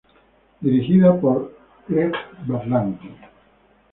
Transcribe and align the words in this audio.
Dirigida 0.61 1.13
por 1.21 1.55
Greg 1.87 2.11
Berlanti. 2.47 3.07